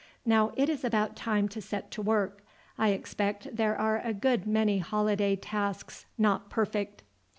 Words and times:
Now, 0.25 0.51
it 0.57 0.67
is 0.67 0.83
about 0.83 1.15
time 1.15 1.47
to 1.49 1.61
set 1.61 1.91
to 1.91 2.01
work. 2.01 2.43
I 2.75 2.89
expect 2.89 3.55
there 3.55 3.77
are 3.77 3.99
a 4.03 4.15
good 4.15 4.47
many 4.47 4.79
holiday 4.79 5.35
tasks 5.35 6.07
not 6.17 6.49
perfect." 6.49 7.03